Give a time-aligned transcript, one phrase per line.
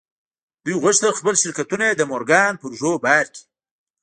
[0.63, 3.41] دوی غوښتل خپل شرکتونه د مورګان پر اوږو بار کړي.